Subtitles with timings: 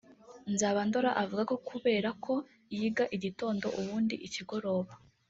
[0.53, 2.33] Nzabandora avuga ko kubera ko
[2.75, 4.91] yiga igitondo ubundi ikigoroba